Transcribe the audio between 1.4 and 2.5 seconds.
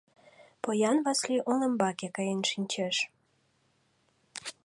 олымбаке каен